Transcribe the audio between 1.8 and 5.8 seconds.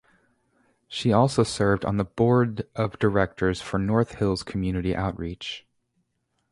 on the Board of Directors for North Hills Community Outreach.